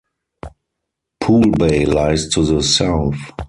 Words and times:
Poole 1.19 1.51
Bay 1.59 1.85
lies 1.85 2.27
to 2.29 2.43
the 2.43 2.63
South. 2.63 3.21